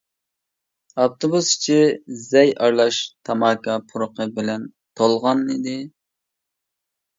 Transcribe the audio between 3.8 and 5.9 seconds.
پۇرىقى بىلەن تولغانىدى.